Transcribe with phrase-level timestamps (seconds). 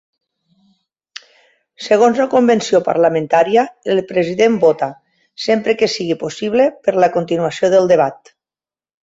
[1.87, 3.65] Segons la convenció parlamentària,
[3.97, 4.89] el president vota,
[5.45, 8.35] sempre que sigui possible, per la continuació del debat.